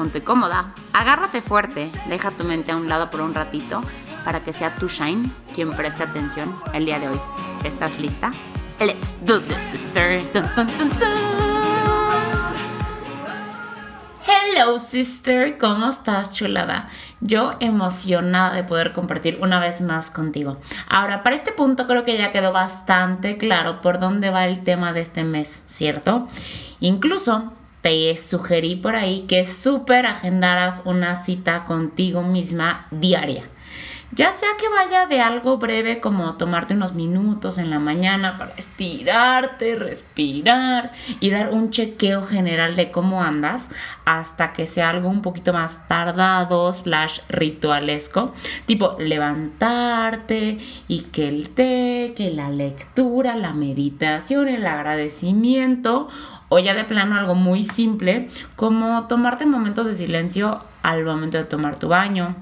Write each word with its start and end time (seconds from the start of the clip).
Ponte 0.00 0.24
cómoda, 0.24 0.72
agárrate 0.94 1.42
fuerte, 1.42 1.92
deja 2.08 2.30
tu 2.30 2.42
mente 2.44 2.72
a 2.72 2.76
un 2.76 2.88
lado 2.88 3.10
por 3.10 3.20
un 3.20 3.34
ratito 3.34 3.82
para 4.24 4.40
que 4.40 4.54
sea 4.54 4.74
tu 4.76 4.88
Shine 4.88 5.30
quien 5.54 5.72
preste 5.72 6.02
atención 6.02 6.50
el 6.72 6.86
día 6.86 6.98
de 6.98 7.10
hoy. 7.10 7.20
¿Estás 7.64 7.98
lista? 7.98 8.30
Let's 8.78 9.14
do 9.26 9.42
this, 9.42 9.58
sister. 9.58 10.22
Hello, 14.26 14.78
sister. 14.78 15.58
¿Cómo 15.58 15.90
estás, 15.90 16.34
chulada? 16.34 16.88
Yo 17.20 17.50
emocionada 17.60 18.54
de 18.54 18.64
poder 18.64 18.94
compartir 18.94 19.38
una 19.42 19.60
vez 19.60 19.82
más 19.82 20.10
contigo. 20.10 20.56
Ahora, 20.88 21.22
para 21.22 21.36
este 21.36 21.52
punto 21.52 21.86
creo 21.86 22.04
que 22.04 22.16
ya 22.16 22.32
quedó 22.32 22.52
bastante 22.52 23.36
claro 23.36 23.82
por 23.82 23.98
dónde 23.98 24.30
va 24.30 24.46
el 24.46 24.62
tema 24.62 24.94
de 24.94 25.02
este 25.02 25.24
mes, 25.24 25.62
¿cierto? 25.66 26.26
Incluso 26.80 27.52
te 27.82 28.16
sugerí 28.16 28.76
por 28.76 28.96
ahí 28.96 29.24
que 29.28 29.44
súper 29.44 30.06
agendaras 30.06 30.82
una 30.84 31.16
cita 31.16 31.64
contigo 31.64 32.22
misma 32.22 32.86
diaria. 32.90 33.44
Ya 34.12 34.32
sea 34.32 34.48
que 34.58 34.68
vaya 34.68 35.06
de 35.06 35.20
algo 35.20 35.58
breve 35.58 36.00
como 36.00 36.34
tomarte 36.34 36.74
unos 36.74 36.94
minutos 36.94 37.58
en 37.58 37.70
la 37.70 37.78
mañana 37.78 38.38
para 38.38 38.54
estirarte, 38.56 39.76
respirar 39.76 40.90
y 41.20 41.30
dar 41.30 41.50
un 41.50 41.70
chequeo 41.70 42.26
general 42.26 42.74
de 42.74 42.90
cómo 42.90 43.22
andas, 43.22 43.70
hasta 44.04 44.52
que 44.52 44.66
sea 44.66 44.90
algo 44.90 45.08
un 45.08 45.22
poquito 45.22 45.52
más 45.52 45.86
tardado, 45.86 46.74
slash 46.74 47.20
ritualesco, 47.28 48.34
tipo 48.66 48.96
levantarte 48.98 50.58
y 50.88 51.02
que 51.02 51.28
el 51.28 51.50
té, 51.50 52.12
que 52.16 52.30
la 52.30 52.50
lectura, 52.50 53.36
la 53.36 53.52
meditación, 53.52 54.48
el 54.48 54.66
agradecimiento 54.66 56.08
o 56.50 56.58
ya 56.58 56.74
de 56.74 56.84
plano 56.84 57.16
algo 57.16 57.34
muy 57.34 57.64
simple 57.64 58.28
como 58.56 59.06
tomarte 59.06 59.46
momentos 59.46 59.86
de 59.86 59.94
silencio 59.94 60.62
al 60.82 61.04
momento 61.04 61.38
de 61.38 61.44
tomar 61.44 61.76
tu 61.76 61.88
baño 61.88 62.36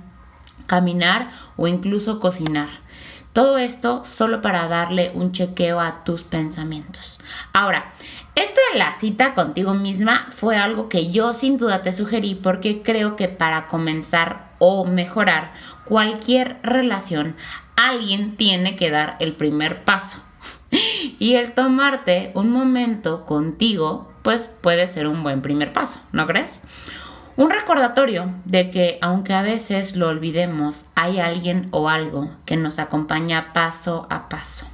caminar 0.69 1.29
o 1.57 1.67
incluso 1.67 2.21
cocinar. 2.21 2.69
Todo 3.33 3.59
esto 3.59 4.05
solo 4.05 4.41
para 4.41 4.69
darle 4.69 5.11
un 5.15 5.33
chequeo 5.33 5.81
a 5.81 6.05
tus 6.05 6.23
pensamientos. 6.23 7.19
Ahora, 7.53 7.93
esto 8.35 8.61
de 8.73 8.79
la 8.79 8.93
cita 8.93 9.35
contigo 9.35 9.75
misma 9.75 10.29
fue 10.31 10.57
algo 10.57 10.89
que 10.89 11.11
yo 11.11 11.33
sin 11.33 11.57
duda 11.57 11.83
te 11.83 11.93
sugerí 11.93 12.37
porque 12.37 12.83
creo 12.83 13.17
que 13.17 13.29
para 13.29 13.67
comenzar 13.67 14.49
o 14.59 14.85
mejorar 14.85 15.53
cualquier 15.85 16.59
relación, 16.63 17.37
alguien 17.77 18.37
tiene 18.37 18.77
que 18.77 18.91
dar 18.91 19.17
el 19.21 19.35
primer 19.35 19.85
paso. 19.85 20.21
Y 21.19 21.35
el 21.35 21.53
tomarte 21.53 22.31
un 22.35 22.51
momento 22.51 23.25
contigo, 23.25 24.13
pues 24.23 24.51
puede 24.61 24.87
ser 24.87 25.09
un 25.09 25.23
buen 25.23 25.43
primer 25.43 25.73
paso, 25.73 26.01
¿no 26.13 26.27
crees? 26.27 26.63
Un 27.37 27.51
recordatorio 27.51 28.35
de 28.45 28.71
que 28.71 28.99
aunque 29.01 29.33
a 29.33 29.43
veces 29.43 29.97
lo 29.97 30.09
olvidemos, 30.09 30.87
hay 30.95 31.19
alguien 31.21 31.69
o 31.71 31.89
algo 31.89 32.31
que 32.45 32.57
nos 32.57 32.79
acompaña 32.79 33.53
paso 33.53 34.07
a 34.11 34.29
paso, 34.29 34.67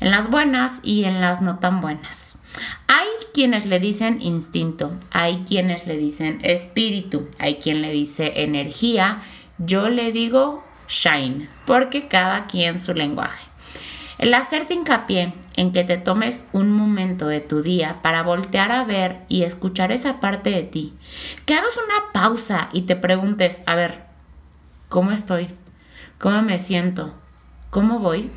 en 0.00 0.10
las 0.10 0.28
buenas 0.28 0.80
y 0.82 1.04
en 1.04 1.20
las 1.20 1.40
no 1.40 1.58
tan 1.58 1.80
buenas. 1.80 2.42
Hay 2.88 3.06
quienes 3.32 3.66
le 3.66 3.78
dicen 3.78 4.20
instinto, 4.20 4.92
hay 5.10 5.44
quienes 5.48 5.86
le 5.86 5.96
dicen 5.96 6.40
espíritu, 6.42 7.28
hay 7.38 7.56
quien 7.56 7.82
le 7.82 7.92
dice 7.92 8.42
energía, 8.42 9.20
yo 9.58 9.88
le 9.88 10.12
digo 10.12 10.64
shine, 10.88 11.48
porque 11.66 12.08
cada 12.08 12.46
quien 12.46 12.80
su 12.80 12.94
lenguaje. 12.94 13.51
El 14.22 14.34
hacerte 14.34 14.72
hincapié 14.72 15.34
en 15.56 15.72
que 15.72 15.82
te 15.82 15.96
tomes 15.96 16.46
un 16.52 16.70
momento 16.70 17.26
de 17.26 17.40
tu 17.40 17.60
día 17.60 17.98
para 18.02 18.22
voltear 18.22 18.70
a 18.70 18.84
ver 18.84 19.22
y 19.26 19.42
escuchar 19.42 19.90
esa 19.90 20.20
parte 20.20 20.50
de 20.50 20.62
ti. 20.62 20.94
Que 21.44 21.54
hagas 21.54 21.76
una 21.76 22.12
pausa 22.12 22.68
y 22.72 22.82
te 22.82 22.94
preguntes, 22.94 23.64
a 23.66 23.74
ver, 23.74 24.04
¿cómo 24.88 25.10
estoy? 25.10 25.48
¿Cómo 26.20 26.40
me 26.40 26.60
siento? 26.60 27.14
¿Cómo 27.70 27.98
voy? 27.98 28.30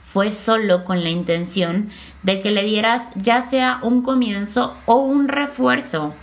Fue 0.00 0.32
solo 0.32 0.84
con 0.84 1.04
la 1.04 1.10
intención 1.10 1.90
de 2.22 2.40
que 2.40 2.50
le 2.50 2.64
dieras 2.64 3.10
ya 3.14 3.42
sea 3.42 3.80
un 3.82 4.00
comienzo 4.00 4.74
o 4.86 5.00
un 5.00 5.28
refuerzo 5.28 6.14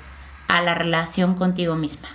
a 0.52 0.62
la 0.62 0.76
relación 0.76 1.36
contigo 1.36 1.76
misma. 1.76 2.10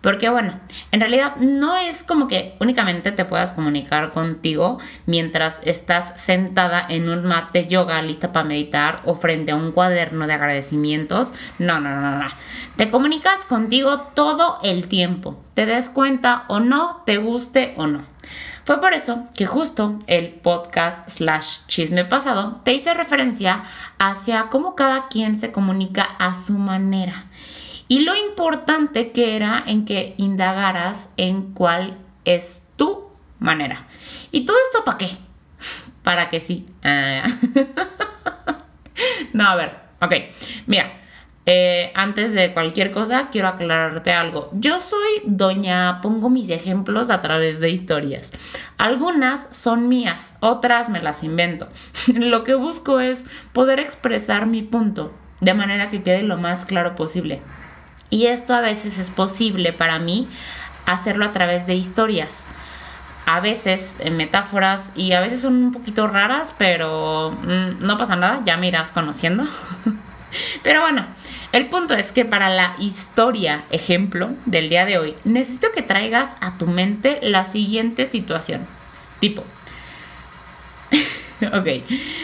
Porque 0.00 0.28
bueno, 0.30 0.58
en 0.90 1.00
realidad 1.00 1.36
no 1.36 1.76
es 1.76 2.02
como 2.02 2.26
que 2.26 2.56
únicamente 2.58 3.12
te 3.12 3.24
puedas 3.24 3.52
comunicar 3.52 4.10
contigo 4.10 4.78
mientras 5.06 5.60
estás 5.62 6.20
sentada 6.20 6.84
en 6.88 7.08
un 7.08 7.24
mat 7.24 7.52
de 7.52 7.68
yoga 7.68 8.02
lista 8.02 8.32
para 8.32 8.48
meditar 8.48 8.96
o 9.04 9.14
frente 9.14 9.52
a 9.52 9.56
un 9.56 9.70
cuaderno 9.70 10.26
de 10.26 10.32
agradecimientos. 10.32 11.32
No, 11.58 11.80
no, 11.80 12.00
no, 12.00 12.18
no. 12.18 12.28
Te 12.76 12.90
comunicas 12.90 13.44
contigo 13.44 14.00
todo 14.14 14.58
el 14.64 14.88
tiempo. 14.88 15.38
Te 15.54 15.66
des 15.66 15.88
cuenta 15.88 16.46
o 16.48 16.60
no, 16.60 17.02
te 17.06 17.18
guste 17.18 17.74
o 17.76 17.86
no. 17.86 18.10
Fue 18.64 18.80
por 18.80 18.94
eso 18.94 19.24
que 19.36 19.44
justo 19.44 19.98
el 20.06 20.30
podcast 20.30 21.08
slash 21.08 21.58
chisme 21.66 22.04
pasado 22.04 22.60
te 22.64 22.72
hice 22.72 22.94
referencia 22.94 23.64
hacia 23.98 24.48
cómo 24.50 24.76
cada 24.76 25.08
quien 25.08 25.36
se 25.36 25.50
comunica 25.50 26.02
a 26.18 26.32
su 26.32 26.58
manera 26.58 27.26
y 27.92 27.98
lo 27.98 28.14
importante 28.16 29.12
que 29.12 29.36
era 29.36 29.62
en 29.66 29.84
que 29.84 30.14
indagaras 30.16 31.12
en 31.18 31.52
cuál 31.52 31.98
es 32.24 32.70
tu 32.76 33.10
manera. 33.38 33.86
¿Y 34.30 34.46
todo 34.46 34.56
esto 34.66 34.82
para 34.82 34.96
qué? 34.96 35.10
Para 36.02 36.30
que 36.30 36.40
sí. 36.40 36.64
Ah. 36.82 37.24
no, 39.34 39.46
a 39.46 39.56
ver, 39.56 39.76
ok. 40.00 40.14
Mira, 40.66 41.02
eh, 41.44 41.92
antes 41.94 42.32
de 42.32 42.54
cualquier 42.54 42.92
cosa, 42.92 43.28
quiero 43.30 43.48
aclararte 43.48 44.10
algo. 44.10 44.48
Yo 44.54 44.80
soy 44.80 45.20
doña, 45.26 46.00
pongo 46.00 46.30
mis 46.30 46.48
ejemplos 46.48 47.10
a 47.10 47.20
través 47.20 47.60
de 47.60 47.68
historias. 47.68 48.32
Algunas 48.78 49.48
son 49.50 49.90
mías, 49.90 50.38
otras 50.40 50.88
me 50.88 51.02
las 51.02 51.22
invento. 51.22 51.68
Lo 52.14 52.42
que 52.42 52.54
busco 52.54 53.00
es 53.00 53.26
poder 53.52 53.80
expresar 53.80 54.46
mi 54.46 54.62
punto 54.62 55.12
de 55.42 55.52
manera 55.52 55.88
que 55.88 56.02
quede 56.02 56.22
lo 56.22 56.38
más 56.38 56.64
claro 56.64 56.94
posible. 56.94 57.42
Y 58.12 58.26
esto 58.26 58.52
a 58.52 58.60
veces 58.60 58.98
es 58.98 59.08
posible 59.08 59.72
para 59.72 59.98
mí 59.98 60.28
hacerlo 60.84 61.24
a 61.24 61.32
través 61.32 61.66
de 61.66 61.76
historias. 61.76 62.46
A 63.24 63.40
veces 63.40 63.96
en 64.00 64.18
metáforas 64.18 64.92
y 64.94 65.12
a 65.12 65.22
veces 65.22 65.40
son 65.40 65.64
un 65.64 65.72
poquito 65.72 66.06
raras, 66.08 66.54
pero 66.58 67.30
mm, 67.30 67.82
no 67.82 67.96
pasa 67.96 68.14
nada, 68.16 68.42
ya 68.44 68.58
me 68.58 68.68
irás 68.68 68.92
conociendo. 68.92 69.44
pero 70.62 70.82
bueno, 70.82 71.06
el 71.52 71.70
punto 71.70 71.94
es 71.94 72.12
que 72.12 72.26
para 72.26 72.50
la 72.50 72.76
historia, 72.78 73.64
ejemplo 73.70 74.32
del 74.44 74.68
día 74.68 74.84
de 74.84 74.98
hoy, 74.98 75.14
necesito 75.24 75.68
que 75.74 75.80
traigas 75.80 76.36
a 76.42 76.58
tu 76.58 76.66
mente 76.66 77.18
la 77.22 77.44
siguiente 77.44 78.04
situación. 78.04 78.66
Tipo, 79.20 79.42
ok, 81.54 81.68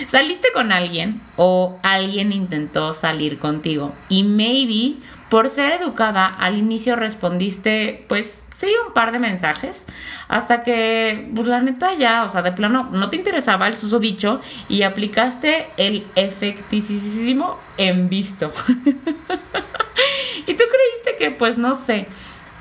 saliste 0.06 0.48
con 0.53 0.71
alguien 0.71 1.22
o 1.37 1.78
alguien 1.82 2.32
intentó 2.32 2.93
salir 2.93 3.38
contigo 3.38 3.94
y 4.10 4.25
maybe 4.25 4.97
por 5.28 5.49
ser 5.49 5.72
educada, 5.72 6.27
al 6.27 6.56
inicio 6.56 6.97
respondiste, 6.97 8.04
pues 8.09 8.42
sí, 8.54 8.69
un 8.86 8.95
par 8.95 9.13
de 9.13 9.19
mensajes, 9.19 9.86
hasta 10.28 10.63
que, 10.63 11.30
pues 11.34 11.47
la 11.47 11.60
neta 11.60 11.95
ya, 11.95 12.25
o 12.25 12.28
sea, 12.28 12.42
de 12.42 12.53
plano, 12.53 12.89
no 12.92 13.10
te 13.10 13.16
interesaba 13.16 13.66
el 13.66 13.75
susodicho 13.75 14.41
y 14.69 14.83
aplicaste 14.83 15.69
el 15.77 16.07
efectísimo 16.15 17.59
en 17.77 18.09
visto. 18.09 18.53
y 20.47 20.54
tú 20.54 20.65
creíste 20.65 21.16
que, 21.19 21.30
pues 21.30 21.59
no 21.59 21.75
sé, 21.75 22.09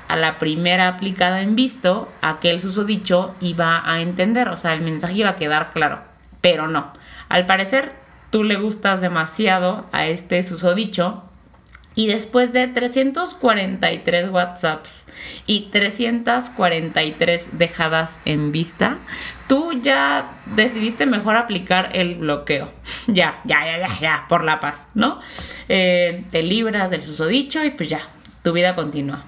a 0.08 0.16
la 0.16 0.38
primera 0.38 0.88
aplicada 0.88 1.40
en 1.40 1.56
visto, 1.56 2.08
aquel 2.20 2.60
susodicho 2.60 3.34
iba 3.40 3.82
a 3.90 4.00
entender, 4.00 4.48
o 4.48 4.56
sea, 4.56 4.74
el 4.74 4.82
mensaje 4.82 5.14
iba 5.14 5.30
a 5.30 5.36
quedar 5.36 5.72
claro, 5.72 6.02
pero 6.40 6.68
no. 6.68 6.92
Al 7.28 7.46
parecer, 7.46 7.94
tú 8.30 8.44
le 8.44 8.56
gustas 8.56 9.00
demasiado 9.00 9.86
a 9.92 10.06
este 10.06 10.42
susodicho 10.42 11.27
y 11.98 12.06
después 12.06 12.52
de 12.52 12.68
343 12.68 14.30
WhatsApps 14.30 15.08
y 15.48 15.62
343 15.62 17.58
dejadas 17.58 18.20
en 18.24 18.52
vista, 18.52 18.98
tú 19.48 19.72
ya 19.82 20.30
decidiste 20.54 21.06
mejor 21.06 21.34
aplicar 21.34 21.90
el 21.94 22.14
bloqueo. 22.14 22.70
ya, 23.08 23.40
ya, 23.44 23.64
ya, 23.64 23.78
ya, 23.80 23.98
ya, 24.00 24.26
por 24.28 24.44
la 24.44 24.60
paz, 24.60 24.86
¿no? 24.94 25.18
Eh, 25.68 26.24
te 26.30 26.44
libras 26.44 26.90
del 26.90 27.02
susodicho 27.02 27.64
y 27.64 27.70
pues 27.70 27.88
ya, 27.88 28.02
tu 28.44 28.52
vida 28.52 28.76
continúa. 28.76 29.24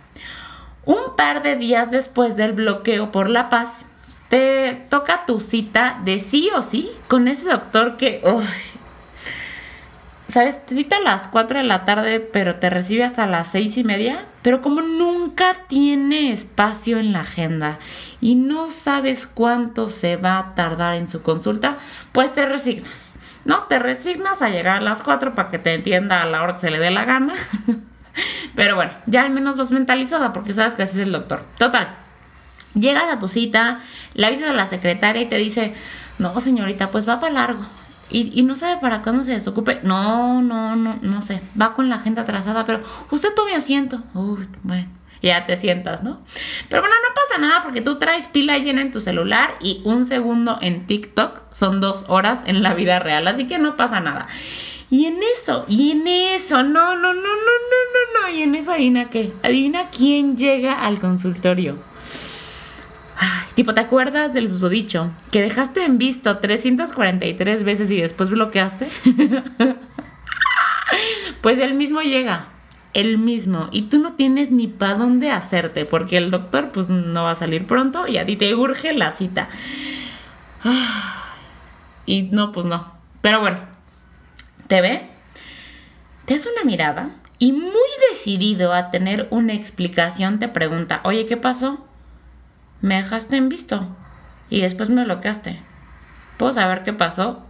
Un 0.84 1.16
par 1.16 1.42
de 1.42 1.56
días 1.56 1.90
después 1.90 2.36
del 2.36 2.52
bloqueo 2.52 3.10
por 3.10 3.28
la 3.28 3.50
paz, 3.50 3.86
te 4.28 4.80
toca 4.88 5.26
tu 5.26 5.40
cita 5.40 6.00
de 6.04 6.20
sí 6.20 6.48
o 6.54 6.62
sí 6.62 6.88
con 7.08 7.26
ese 7.26 7.48
doctor 7.50 7.96
que, 7.96 8.22
¿sabes? 10.30 10.64
Te 10.64 10.74
cita 10.74 10.96
a 10.96 11.00
las 11.00 11.28
4 11.28 11.58
de 11.58 11.64
la 11.64 11.84
tarde, 11.84 12.20
pero 12.20 12.56
te 12.56 12.70
recibe 12.70 13.04
hasta 13.04 13.26
las 13.26 13.48
seis 13.48 13.76
y 13.76 13.84
media. 13.84 14.24
Pero 14.42 14.62
como 14.62 14.80
nunca 14.80 15.54
tiene 15.66 16.32
espacio 16.32 16.98
en 16.98 17.12
la 17.12 17.20
agenda 17.20 17.78
y 18.20 18.36
no 18.36 18.70
sabes 18.70 19.26
cuánto 19.26 19.90
se 19.90 20.16
va 20.16 20.38
a 20.38 20.54
tardar 20.54 20.94
en 20.94 21.08
su 21.08 21.22
consulta, 21.22 21.76
pues 22.12 22.32
te 22.32 22.46
resignas. 22.46 23.14
¿No? 23.44 23.64
Te 23.64 23.78
resignas 23.78 24.42
a 24.42 24.50
llegar 24.50 24.78
a 24.78 24.80
las 24.82 25.02
4 25.02 25.34
para 25.34 25.48
que 25.48 25.58
te 25.58 25.74
entienda 25.74 26.22
a 26.22 26.26
la 26.26 26.42
hora 26.42 26.52
que 26.54 26.58
se 26.58 26.70
le 26.70 26.78
dé 26.78 26.90
la 26.90 27.04
gana. 27.04 27.34
pero 28.54 28.76
bueno, 28.76 28.92
ya 29.06 29.22
al 29.22 29.30
menos 29.30 29.56
vas 29.56 29.70
mentalizada 29.70 30.32
porque 30.32 30.52
sabes 30.52 30.74
que 30.74 30.82
así 30.82 31.00
es 31.00 31.06
el 31.06 31.12
doctor. 31.12 31.44
Total. 31.58 31.96
Llegas 32.74 33.10
a 33.10 33.18
tu 33.18 33.28
cita, 33.28 33.80
le 34.14 34.26
avisas 34.26 34.50
a 34.50 34.54
la 34.54 34.66
secretaria 34.66 35.22
y 35.22 35.26
te 35.26 35.36
dice, 35.36 35.74
no, 36.18 36.38
señorita, 36.38 36.90
pues 36.90 37.08
va 37.08 37.18
para 37.18 37.32
largo. 37.32 37.79
Y, 38.10 38.42
no 38.42 38.56
sabe 38.56 38.80
para 38.80 39.02
cuándo 39.02 39.24
se 39.24 39.32
desocupe. 39.32 39.80
No, 39.82 40.42
no, 40.42 40.76
no, 40.76 40.98
no 41.00 41.22
sé. 41.22 41.40
Va 41.60 41.74
con 41.74 41.88
la 41.88 41.98
gente 41.98 42.20
atrasada, 42.20 42.64
pero 42.64 42.82
usted 43.10 43.30
tome 43.34 43.54
asiento. 43.54 44.02
Uy, 44.14 44.48
bueno, 44.62 44.88
ya 45.22 45.46
te 45.46 45.56
sientas, 45.56 46.02
¿no? 46.02 46.20
Pero 46.68 46.82
bueno, 46.82 46.94
no 47.08 47.14
pasa 47.14 47.40
nada 47.40 47.62
porque 47.62 47.80
tú 47.80 47.98
traes 47.98 48.26
pila 48.26 48.58
llena 48.58 48.82
en 48.82 48.92
tu 48.92 49.00
celular 49.00 49.54
y 49.60 49.82
un 49.84 50.04
segundo 50.04 50.58
en 50.60 50.86
TikTok 50.86 51.42
son 51.52 51.80
dos 51.80 52.04
horas 52.08 52.42
en 52.46 52.62
la 52.62 52.74
vida 52.74 52.98
real. 52.98 53.26
Así 53.28 53.46
que 53.46 53.58
no 53.58 53.76
pasa 53.76 54.00
nada. 54.00 54.26
Y 54.90 55.06
en 55.06 55.20
eso, 55.22 55.64
y 55.68 55.92
en 55.92 56.06
eso, 56.08 56.64
no, 56.64 56.96
no, 56.96 57.14
no, 57.14 57.14
no, 57.14 57.22
no, 57.22 57.22
no, 57.22 58.22
no. 58.22 58.34
Y 58.34 58.42
en 58.42 58.56
eso 58.56 58.72
adivina 58.72 59.08
qué. 59.08 59.32
Adivina 59.42 59.88
quién 59.90 60.36
llega 60.36 60.84
al 60.84 60.98
consultorio 60.98 61.89
tipo, 63.60 63.74
¿te 63.74 63.80
acuerdas 63.80 64.32
del 64.32 64.48
susodicho 64.48 65.10
que 65.30 65.42
dejaste 65.42 65.84
en 65.84 65.98
visto 65.98 66.38
343 66.38 67.62
veces 67.62 67.90
y 67.90 68.00
después 68.00 68.30
bloqueaste? 68.30 68.88
pues 71.42 71.58
el 71.58 71.74
mismo 71.74 72.00
llega, 72.00 72.46
el 72.94 73.18
mismo, 73.18 73.68
y 73.70 73.82
tú 73.82 73.98
no 73.98 74.14
tienes 74.14 74.50
ni 74.50 74.66
para 74.66 74.94
dónde 74.94 75.30
hacerte, 75.30 75.84
porque 75.84 76.16
el 76.16 76.30
doctor 76.30 76.72
pues 76.72 76.88
no 76.88 77.24
va 77.24 77.32
a 77.32 77.34
salir 77.34 77.66
pronto 77.66 78.06
y 78.06 78.16
a 78.16 78.24
ti 78.24 78.36
te 78.36 78.54
urge 78.54 78.94
la 78.94 79.10
cita. 79.10 79.50
Y 82.06 82.22
no, 82.22 82.50
pues 82.50 82.64
no. 82.64 82.94
Pero 83.20 83.40
bueno, 83.40 83.58
te 84.68 84.80
ve, 84.80 85.06
te 86.24 86.34
hace 86.34 86.48
una 86.50 86.64
mirada 86.64 87.10
y 87.38 87.52
muy 87.52 87.90
decidido 88.10 88.72
a 88.72 88.90
tener 88.90 89.28
una 89.30 89.52
explicación 89.52 90.38
te 90.38 90.48
pregunta, 90.48 91.02
oye, 91.04 91.26
¿qué 91.26 91.36
pasó? 91.36 91.86
Me 92.80 92.96
dejaste 92.96 93.36
en 93.36 93.48
visto 93.48 93.86
y 94.48 94.60
después 94.60 94.90
me 94.90 95.04
bloqueaste. 95.04 95.60
¿Puedo 96.36 96.52
saber 96.52 96.82
qué 96.82 96.92
pasó? 96.92 97.44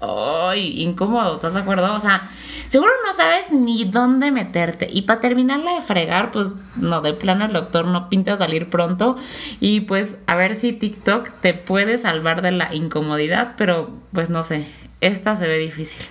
Ay, 0.00 0.82
incómodo, 0.82 1.36
¿estás 1.36 1.54
de 1.54 1.60
acuerdo? 1.60 1.94
O 1.94 2.00
sea, 2.00 2.28
seguro 2.68 2.90
no 3.06 3.14
sabes 3.14 3.52
ni 3.52 3.84
dónde 3.84 4.30
meterte. 4.32 4.88
Y 4.90 5.02
para 5.02 5.20
terminarla 5.20 5.74
de 5.74 5.80
fregar, 5.80 6.32
pues 6.32 6.56
no, 6.76 7.00
de 7.00 7.14
plano 7.14 7.44
el 7.44 7.52
doctor 7.52 7.86
no 7.86 8.08
pinta 8.08 8.36
salir 8.36 8.68
pronto. 8.68 9.16
Y 9.60 9.82
pues 9.82 10.18
a 10.26 10.34
ver 10.34 10.56
si 10.56 10.72
TikTok 10.72 11.30
te 11.40 11.54
puede 11.54 11.98
salvar 11.98 12.42
de 12.42 12.50
la 12.50 12.74
incomodidad, 12.74 13.54
pero 13.56 13.94
pues 14.12 14.28
no 14.28 14.42
sé, 14.42 14.66
esta 15.00 15.36
se 15.36 15.46
ve 15.46 15.58
difícil. 15.58 16.04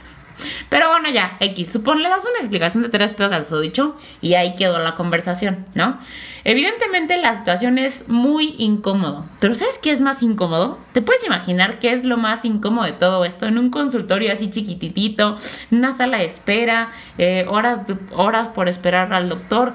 Pero 0.69 0.89
bueno, 0.89 1.09
ya, 1.09 1.37
X, 1.39 1.71
supón, 1.71 2.01
le 2.01 2.09
das 2.09 2.23
una 2.25 2.39
explicación 2.39 2.83
de 2.83 2.89
tres 2.89 3.13
pesos 3.13 3.31
al 3.31 3.45
sodicho 3.45 3.95
y 4.21 4.35
ahí 4.35 4.55
quedó 4.55 4.79
la 4.79 4.95
conversación, 4.95 5.65
¿no? 5.75 5.99
Evidentemente 6.43 7.17
la 7.17 7.35
situación 7.35 7.77
es 7.77 8.09
muy 8.09 8.55
incómodo, 8.57 9.25
pero 9.39 9.53
¿sabes 9.53 9.77
qué 9.77 9.91
es 9.91 10.01
más 10.01 10.23
incómodo? 10.23 10.79
¿Te 10.91 11.03
puedes 11.03 11.23
imaginar 11.23 11.77
qué 11.77 11.93
es 11.93 12.03
lo 12.03 12.17
más 12.17 12.45
incómodo 12.45 12.85
de 12.85 12.93
todo 12.93 13.25
esto? 13.25 13.45
En 13.45 13.59
un 13.59 13.69
consultorio 13.69 14.33
así 14.33 14.49
chiquititito, 14.49 15.37
una 15.69 15.91
sala 15.91 16.17
de 16.17 16.25
espera, 16.25 16.89
eh, 17.19 17.45
horas, 17.47 17.81
horas 18.11 18.47
por 18.47 18.67
esperar 18.69 19.13
al 19.13 19.29
doctor, 19.29 19.73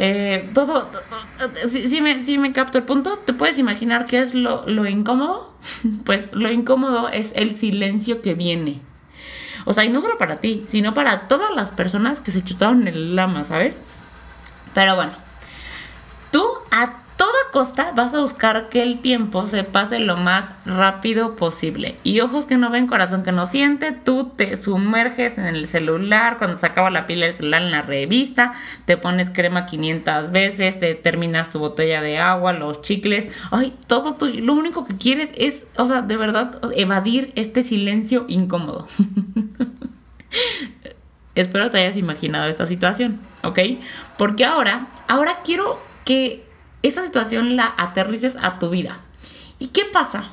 eh, 0.00 0.50
todo, 0.54 0.90
si, 1.68 2.00
me, 2.00 2.20
si 2.20 2.36
me 2.36 2.52
capto 2.52 2.78
el 2.78 2.84
punto, 2.84 3.18
¿te 3.18 3.32
puedes 3.32 3.58
imaginar 3.58 4.06
qué 4.06 4.20
es 4.20 4.34
lo, 4.34 4.66
lo 4.66 4.86
incómodo? 4.86 5.54
Pues 6.04 6.30
lo 6.32 6.50
incómodo 6.50 7.08
es 7.08 7.32
el 7.36 7.52
silencio 7.52 8.22
que 8.22 8.34
viene. 8.34 8.80
O 9.68 9.74
sea, 9.74 9.84
y 9.84 9.90
no 9.90 10.00
solo 10.00 10.16
para 10.16 10.36
ti, 10.36 10.64
sino 10.66 10.94
para 10.94 11.28
todas 11.28 11.54
las 11.54 11.72
personas 11.72 12.22
que 12.22 12.30
se 12.30 12.42
chutaron 12.42 12.88
el 12.88 13.14
lama, 13.14 13.44
¿sabes? 13.44 13.82
Pero 14.72 14.96
bueno, 14.96 15.12
tú 16.30 16.42
a 16.70 17.02
toda 17.18 17.38
costa 17.52 17.92
vas 17.94 18.14
a 18.14 18.20
buscar 18.20 18.70
que 18.70 18.82
el 18.82 19.00
tiempo 19.00 19.46
se 19.46 19.64
pase 19.64 19.98
lo 19.98 20.16
más 20.16 20.52
rápido 20.64 21.36
posible. 21.36 21.96
Y 22.02 22.20
ojos 22.20 22.46
que 22.46 22.56
no 22.56 22.70
ven, 22.70 22.86
corazón 22.86 23.24
que 23.24 23.32
no 23.32 23.44
siente, 23.44 23.92
tú 23.92 24.32
te 24.36 24.56
sumerges 24.56 25.36
en 25.36 25.44
el 25.44 25.66
celular, 25.66 26.38
cuando 26.38 26.56
se 26.56 26.64
acaba 26.64 26.88
la 26.88 27.06
pila 27.06 27.26
del 27.26 27.34
celular 27.34 27.60
en 27.60 27.70
la 27.70 27.82
revista, 27.82 28.52
te 28.86 28.96
pones 28.96 29.28
crema 29.28 29.66
500 29.66 30.30
veces, 30.30 30.80
te 30.80 30.94
terminas 30.94 31.50
tu 31.50 31.58
botella 31.58 32.00
de 32.00 32.16
agua, 32.18 32.54
los 32.54 32.80
chicles, 32.80 33.28
ay, 33.50 33.74
todo 33.86 34.14
tu, 34.14 34.28
lo 34.28 34.54
único 34.54 34.86
que 34.86 34.96
quieres 34.96 35.32
es, 35.36 35.66
o 35.76 35.84
sea, 35.84 36.00
de 36.00 36.16
verdad, 36.16 36.58
evadir 36.74 37.32
este 37.34 37.62
silencio 37.62 38.24
incómodo. 38.28 38.88
Espero 41.40 41.70
te 41.70 41.78
hayas 41.78 41.96
imaginado 41.96 42.48
esta 42.48 42.66
situación, 42.66 43.20
¿ok? 43.44 43.60
Porque 44.16 44.44
ahora, 44.44 44.88
ahora 45.06 45.40
quiero 45.44 45.80
que 46.04 46.44
esa 46.82 47.04
situación 47.04 47.54
la 47.56 47.74
aterrices 47.78 48.36
a 48.40 48.58
tu 48.58 48.70
vida. 48.70 48.98
¿Y 49.58 49.68
qué 49.68 49.84
pasa? 49.84 50.32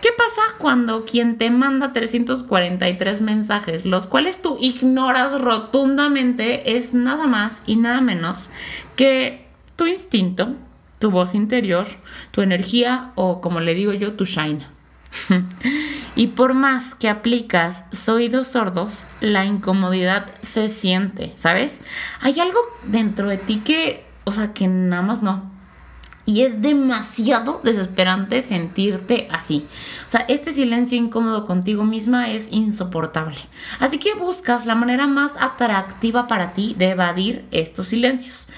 ¿Qué 0.00 0.10
pasa 0.16 0.42
cuando 0.58 1.04
quien 1.04 1.36
te 1.36 1.50
manda 1.50 1.92
343 1.92 3.22
mensajes, 3.22 3.84
los 3.84 4.06
cuales 4.06 4.40
tú 4.40 4.56
ignoras 4.60 5.40
rotundamente, 5.40 6.76
es 6.76 6.94
nada 6.94 7.26
más 7.26 7.62
y 7.66 7.76
nada 7.76 8.00
menos 8.00 8.50
que 8.94 9.48
tu 9.74 9.86
instinto, 9.86 10.54
tu 10.98 11.10
voz 11.10 11.34
interior, 11.34 11.86
tu 12.30 12.42
energía 12.42 13.12
o 13.14 13.40
como 13.40 13.60
le 13.60 13.74
digo 13.74 13.92
yo, 13.94 14.12
tu 14.12 14.26
shine? 14.26 14.75
y 16.16 16.28
por 16.28 16.54
más 16.54 16.94
que 16.94 17.08
aplicas 17.08 17.84
oídos 18.08 18.48
sordos, 18.48 19.06
la 19.20 19.44
incomodidad 19.44 20.26
se 20.42 20.68
siente, 20.68 21.32
¿sabes? 21.34 21.80
Hay 22.20 22.38
algo 22.40 22.58
dentro 22.84 23.28
de 23.28 23.38
ti 23.38 23.58
que, 23.58 24.06
o 24.24 24.30
sea, 24.30 24.52
que 24.52 24.68
nada 24.68 25.02
más 25.02 25.22
no. 25.22 25.56
Y 26.28 26.42
es 26.42 26.60
demasiado 26.60 27.60
desesperante 27.62 28.42
sentirte 28.42 29.28
así. 29.30 29.68
O 30.08 30.10
sea, 30.10 30.24
este 30.28 30.52
silencio 30.52 30.98
incómodo 30.98 31.46
contigo 31.46 31.84
misma 31.84 32.30
es 32.30 32.50
insoportable. 32.50 33.36
Así 33.78 33.98
que 33.98 34.14
buscas 34.14 34.66
la 34.66 34.74
manera 34.74 35.06
más 35.06 35.34
atractiva 35.38 36.26
para 36.26 36.52
ti 36.52 36.74
de 36.76 36.90
evadir 36.90 37.44
estos 37.52 37.86
silencios. 37.88 38.48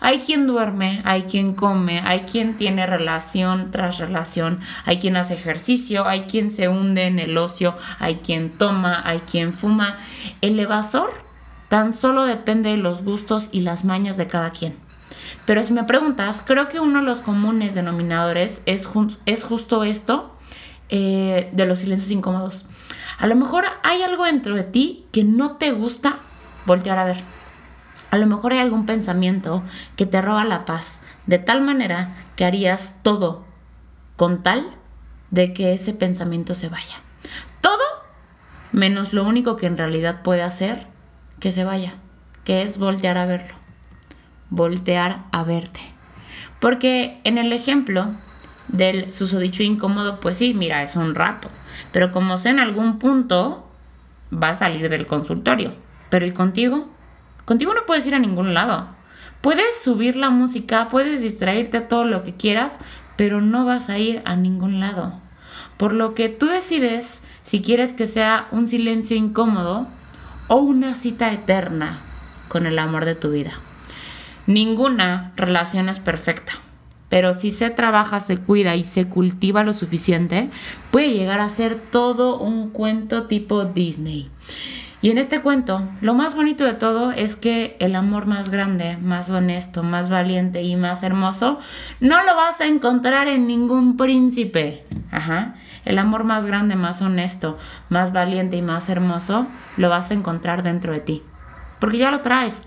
Hay 0.00 0.18
quien 0.18 0.46
duerme, 0.46 1.00
hay 1.04 1.22
quien 1.22 1.54
come, 1.54 2.00
hay 2.04 2.20
quien 2.20 2.56
tiene 2.56 2.86
relación 2.86 3.70
tras 3.70 3.98
relación, 3.98 4.60
hay 4.84 4.98
quien 4.98 5.16
hace 5.16 5.34
ejercicio, 5.34 6.06
hay 6.06 6.22
quien 6.22 6.50
se 6.50 6.68
hunde 6.68 7.06
en 7.06 7.18
el 7.18 7.36
ocio, 7.38 7.76
hay 7.98 8.16
quien 8.16 8.50
toma, 8.50 9.02
hay 9.04 9.20
quien 9.20 9.54
fuma. 9.54 9.98
El 10.40 10.58
evasor 10.60 11.10
tan 11.68 11.92
solo 11.92 12.24
depende 12.24 12.70
de 12.70 12.76
los 12.76 13.02
gustos 13.02 13.48
y 13.52 13.60
las 13.60 13.84
mañas 13.84 14.16
de 14.16 14.26
cada 14.26 14.50
quien. 14.50 14.76
Pero 15.44 15.62
si 15.62 15.72
me 15.72 15.84
preguntas, 15.84 16.42
creo 16.44 16.68
que 16.68 16.80
uno 16.80 17.00
de 17.00 17.04
los 17.04 17.20
comunes 17.20 17.74
denominadores 17.74 18.62
es, 18.66 18.88
es 19.26 19.44
justo 19.44 19.84
esto 19.84 20.36
eh, 20.88 21.50
de 21.52 21.66
los 21.66 21.80
silencios 21.80 22.10
incómodos. 22.10 22.66
A 23.18 23.26
lo 23.26 23.34
mejor 23.34 23.64
hay 23.82 24.02
algo 24.02 24.24
dentro 24.24 24.54
de 24.54 24.64
ti 24.64 25.06
que 25.12 25.24
no 25.24 25.56
te 25.56 25.72
gusta 25.72 26.16
voltear 26.66 26.98
a 26.98 27.04
ver. 27.04 27.35
A 28.10 28.18
lo 28.18 28.26
mejor 28.26 28.52
hay 28.52 28.60
algún 28.60 28.86
pensamiento 28.86 29.62
que 29.96 30.06
te 30.06 30.22
roba 30.22 30.44
la 30.44 30.64
paz, 30.64 31.00
de 31.26 31.38
tal 31.38 31.60
manera 31.60 32.14
que 32.36 32.44
harías 32.44 32.96
todo 33.02 33.44
con 34.16 34.42
tal 34.42 34.70
de 35.30 35.52
que 35.52 35.72
ese 35.72 35.92
pensamiento 35.92 36.54
se 36.54 36.68
vaya. 36.68 36.96
Todo 37.60 37.84
menos 38.72 39.12
lo 39.12 39.24
único 39.24 39.56
que 39.56 39.66
en 39.66 39.76
realidad 39.76 40.22
puede 40.22 40.42
hacer 40.42 40.86
que 41.40 41.52
se 41.52 41.64
vaya, 41.64 41.94
que 42.44 42.62
es 42.62 42.78
voltear 42.78 43.18
a 43.18 43.26
verlo 43.26 43.56
voltear 44.50 45.24
a 45.32 45.42
verte. 45.44 45.80
Porque 46.60 47.20
en 47.24 47.38
el 47.38 47.52
ejemplo 47.52 48.14
del 48.68 49.12
susodicho 49.12 49.62
incómodo, 49.62 50.20
pues 50.20 50.38
sí, 50.38 50.54
mira, 50.54 50.82
es 50.82 50.96
un 50.96 51.14
rato. 51.14 51.50
Pero 51.92 52.12
como 52.12 52.38
sé 52.38 52.50
en 52.50 52.60
algún 52.60 52.98
punto 52.98 53.68
va 54.32 54.50
a 54.50 54.54
salir 54.54 54.88
del 54.88 55.06
consultorio. 55.06 55.74
Pero 56.08 56.26
¿y 56.26 56.32
contigo? 56.32 56.88
Contigo 57.46 57.72
no 57.72 57.86
puedes 57.86 58.06
ir 58.06 58.14
a 58.14 58.18
ningún 58.18 58.52
lado. 58.52 58.88
Puedes 59.40 59.80
subir 59.80 60.16
la 60.16 60.30
música, 60.30 60.88
puedes 60.88 61.22
distraerte 61.22 61.80
todo 61.80 62.04
lo 62.04 62.22
que 62.22 62.34
quieras, 62.34 62.80
pero 63.16 63.40
no 63.40 63.64
vas 63.64 63.88
a 63.88 63.98
ir 63.98 64.20
a 64.24 64.36
ningún 64.36 64.80
lado. 64.80 65.20
Por 65.76 65.92
lo 65.92 66.14
que 66.14 66.28
tú 66.28 66.46
decides 66.46 67.22
si 67.42 67.62
quieres 67.62 67.92
que 67.92 68.08
sea 68.08 68.48
un 68.50 68.66
silencio 68.66 69.16
incómodo 69.16 69.86
o 70.48 70.56
una 70.56 70.94
cita 70.94 71.32
eterna 71.32 72.00
con 72.48 72.66
el 72.66 72.78
amor 72.78 73.04
de 73.04 73.14
tu 73.14 73.30
vida. 73.30 73.52
Ninguna 74.48 75.32
relación 75.36 75.88
es 75.88 76.00
perfecta, 76.00 76.54
pero 77.08 77.32
si 77.32 77.52
se 77.52 77.70
trabaja, 77.70 78.18
se 78.18 78.38
cuida 78.38 78.74
y 78.74 78.82
se 78.82 79.08
cultiva 79.08 79.62
lo 79.62 79.72
suficiente, 79.72 80.50
puede 80.90 81.12
llegar 81.12 81.38
a 81.40 81.48
ser 81.48 81.78
todo 81.78 82.38
un 82.38 82.70
cuento 82.70 83.28
tipo 83.28 83.64
Disney. 83.64 84.30
Y 85.06 85.10
en 85.12 85.18
este 85.18 85.40
cuento, 85.40 85.88
lo 86.00 86.14
más 86.14 86.34
bonito 86.34 86.64
de 86.64 86.74
todo 86.74 87.12
es 87.12 87.36
que 87.36 87.76
el 87.78 87.94
amor 87.94 88.26
más 88.26 88.48
grande, 88.48 88.96
más 88.96 89.30
honesto, 89.30 89.84
más 89.84 90.10
valiente 90.10 90.62
y 90.62 90.74
más 90.74 91.04
hermoso, 91.04 91.60
no 92.00 92.24
lo 92.24 92.34
vas 92.34 92.60
a 92.60 92.66
encontrar 92.66 93.28
en 93.28 93.46
ningún 93.46 93.96
príncipe. 93.96 94.84
Ajá. 95.12 95.54
El 95.84 95.98
amor 95.98 96.24
más 96.24 96.44
grande, 96.44 96.74
más 96.74 97.02
honesto, 97.02 97.56
más 97.88 98.12
valiente 98.12 98.56
y 98.56 98.62
más 98.62 98.88
hermoso, 98.88 99.46
lo 99.76 99.90
vas 99.90 100.10
a 100.10 100.14
encontrar 100.14 100.64
dentro 100.64 100.92
de 100.92 100.98
ti. 100.98 101.22
Porque 101.78 101.98
ya 101.98 102.10
lo 102.10 102.22
traes. 102.22 102.66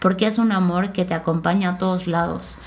Porque 0.00 0.26
es 0.26 0.38
un 0.38 0.50
amor 0.50 0.90
que 0.90 1.04
te 1.04 1.14
acompaña 1.14 1.68
a 1.68 1.78
todos 1.78 2.08
lados. 2.08 2.58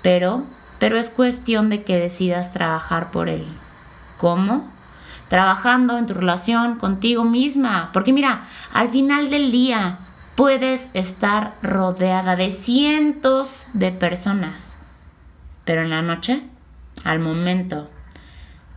Pero, 0.00 0.44
pero 0.78 0.96
es 0.96 1.10
cuestión 1.10 1.68
de 1.68 1.82
que 1.82 1.98
decidas 1.98 2.50
trabajar 2.50 3.10
por 3.10 3.28
él. 3.28 3.44
¿Cómo? 4.16 4.72
Trabajando 5.32 5.96
en 5.96 6.04
tu 6.04 6.12
relación 6.12 6.76
contigo 6.76 7.24
misma. 7.24 7.88
Porque 7.94 8.12
mira, 8.12 8.42
al 8.70 8.90
final 8.90 9.30
del 9.30 9.50
día 9.50 10.00
puedes 10.34 10.90
estar 10.92 11.56
rodeada 11.62 12.36
de 12.36 12.50
cientos 12.50 13.66
de 13.72 13.92
personas. 13.92 14.76
Pero 15.64 15.80
en 15.80 15.88
la 15.88 16.02
noche, 16.02 16.42
al 17.02 17.18
momento 17.18 17.88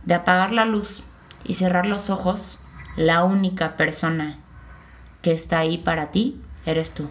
de 0.04 0.14
apagar 0.14 0.50
la 0.50 0.64
luz 0.64 1.04
y 1.44 1.52
cerrar 1.52 1.84
los 1.84 2.08
ojos, 2.08 2.64
la 2.96 3.24
única 3.24 3.76
persona 3.76 4.38
que 5.20 5.32
está 5.32 5.58
ahí 5.58 5.76
para 5.76 6.10
ti 6.10 6.40
eres 6.64 6.94
tú. 6.94 7.10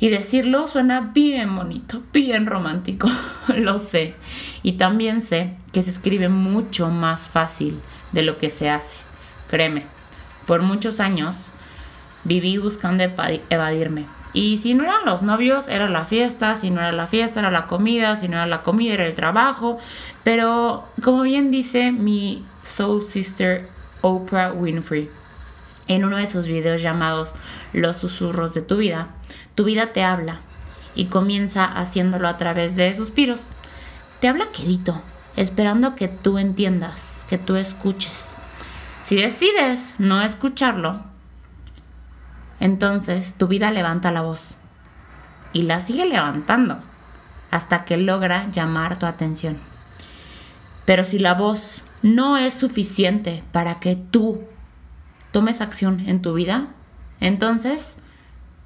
Y 0.00 0.08
decirlo 0.08 0.66
suena 0.66 1.12
bien 1.14 1.54
bonito, 1.54 2.02
bien 2.12 2.46
romántico, 2.46 3.08
lo 3.54 3.78
sé. 3.78 4.14
Y 4.62 4.72
también 4.72 5.20
sé 5.20 5.56
que 5.72 5.82
se 5.82 5.90
escribe 5.90 6.30
mucho 6.30 6.88
más 6.88 7.28
fácil 7.28 7.80
de 8.12 8.22
lo 8.22 8.38
que 8.38 8.48
se 8.48 8.70
hace. 8.70 8.96
Créeme, 9.48 9.84
por 10.46 10.62
muchos 10.62 11.00
años 11.00 11.52
viví 12.24 12.56
buscando 12.56 13.04
evadirme. 13.50 14.06
Y 14.32 14.58
si 14.58 14.74
no 14.74 14.84
eran 14.84 15.04
los 15.04 15.22
novios, 15.22 15.68
era 15.68 15.88
la 15.88 16.04
fiesta, 16.04 16.54
si 16.54 16.70
no 16.70 16.80
era 16.80 16.92
la 16.92 17.06
fiesta, 17.06 17.40
era 17.40 17.50
la 17.50 17.66
comida, 17.66 18.16
si 18.16 18.28
no 18.28 18.36
era 18.36 18.46
la 18.46 18.62
comida, 18.62 18.94
era 18.94 19.06
el 19.06 19.14
trabajo. 19.14 19.78
Pero 20.24 20.88
como 21.02 21.22
bien 21.22 21.50
dice 21.50 21.92
mi 21.92 22.44
soul 22.62 23.02
sister 23.02 23.68
Oprah 24.00 24.52
Winfrey 24.52 25.10
en 25.88 26.04
uno 26.04 26.16
de 26.16 26.26
sus 26.26 26.46
videos 26.46 26.80
llamados 26.80 27.34
Los 27.72 27.96
susurros 27.96 28.54
de 28.54 28.62
tu 28.62 28.76
vida, 28.76 29.08
tu 29.54 29.64
vida 29.64 29.92
te 29.92 30.02
habla 30.02 30.40
y 30.94 31.06
comienza 31.06 31.64
haciéndolo 31.64 32.28
a 32.28 32.36
través 32.36 32.76
de 32.76 32.92
suspiros. 32.94 33.50
Te 34.20 34.28
habla 34.28 34.46
quedito, 34.52 35.02
esperando 35.36 35.94
que 35.94 36.08
tú 36.08 36.38
entiendas, 36.38 37.26
que 37.28 37.38
tú 37.38 37.56
escuches. 37.56 38.34
Si 39.02 39.16
decides 39.16 39.94
no 39.98 40.20
escucharlo, 40.22 41.02
entonces 42.60 43.34
tu 43.34 43.48
vida 43.48 43.70
levanta 43.70 44.12
la 44.12 44.20
voz 44.20 44.56
y 45.52 45.62
la 45.62 45.80
sigue 45.80 46.06
levantando 46.06 46.80
hasta 47.50 47.84
que 47.84 47.96
logra 47.96 48.50
llamar 48.52 48.98
tu 48.98 49.06
atención. 49.06 49.56
Pero 50.84 51.04
si 51.04 51.18
la 51.18 51.34
voz 51.34 51.82
no 52.02 52.36
es 52.36 52.52
suficiente 52.52 53.42
para 53.52 53.80
que 53.80 53.96
tú 53.96 54.42
tomes 55.32 55.60
acción 55.60 56.00
en 56.00 56.22
tu 56.22 56.34
vida, 56.34 56.68
entonces 57.20 57.96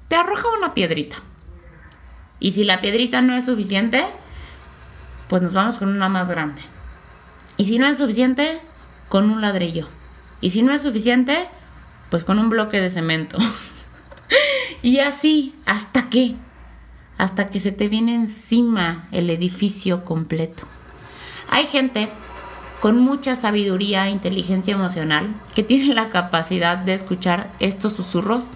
te 0.07 0.15
arroja 0.15 0.47
una 0.57 0.73
piedrita. 0.73 1.17
Y 2.39 2.51
si 2.51 2.63
la 2.63 2.81
piedrita 2.81 3.21
no 3.21 3.35
es 3.35 3.45
suficiente, 3.45 4.05
pues 5.27 5.41
nos 5.41 5.53
vamos 5.53 5.77
con 5.77 5.89
una 5.89 6.09
más 6.09 6.29
grande. 6.29 6.61
Y 7.57 7.65
si 7.65 7.79
no 7.79 7.87
es 7.87 7.97
suficiente, 7.97 8.59
con 9.09 9.29
un 9.29 9.41
ladrillo. 9.41 9.87
Y 10.41 10.49
si 10.49 10.61
no 10.61 10.73
es 10.73 10.81
suficiente, 10.81 11.47
pues 12.09 12.23
con 12.23 12.39
un 12.39 12.49
bloque 12.49 12.81
de 12.81 12.89
cemento. 12.89 13.37
y 14.81 14.99
así, 14.99 15.55
hasta 15.65 16.09
que, 16.09 16.35
hasta 17.17 17.47
que 17.47 17.59
se 17.59 17.71
te 17.71 17.87
viene 17.87 18.15
encima 18.15 19.07
el 19.11 19.29
edificio 19.29 20.03
completo. 20.03 20.65
Hay 21.49 21.65
gente 21.65 22.09
con 22.81 22.99
mucha 22.99 23.35
sabiduría 23.35 24.07
e 24.07 24.11
inteligencia 24.11 24.75
emocional 24.75 25.33
que 25.55 25.63
tiene 25.63 25.93
la 25.95 26.09
capacidad 26.09 26.77
de 26.77 26.93
escuchar 26.93 27.49
estos 27.59 27.93
susurros 27.93 28.51